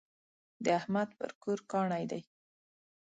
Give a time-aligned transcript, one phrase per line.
[0.63, 2.21] د احمد پر کور کاڼی دی.